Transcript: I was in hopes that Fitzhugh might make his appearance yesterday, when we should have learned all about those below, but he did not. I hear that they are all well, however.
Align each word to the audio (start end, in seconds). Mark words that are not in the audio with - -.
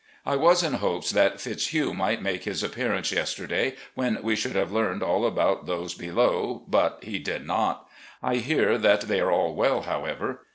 I 0.25 0.35
was 0.35 0.63
in 0.63 0.73
hopes 0.73 1.11
that 1.11 1.39
Fitzhugh 1.39 1.93
might 1.93 2.23
make 2.23 2.45
his 2.45 2.63
appearance 2.63 3.11
yesterday, 3.11 3.75
when 3.93 4.23
we 4.23 4.35
should 4.35 4.55
have 4.55 4.71
learned 4.71 5.03
all 5.03 5.27
about 5.27 5.67
those 5.67 5.93
below, 5.93 6.63
but 6.67 7.03
he 7.03 7.19
did 7.19 7.45
not. 7.45 7.87
I 8.23 8.37
hear 8.37 8.79
that 8.79 9.01
they 9.01 9.19
are 9.19 9.31
all 9.31 9.53
well, 9.53 9.83
however. 9.83 10.43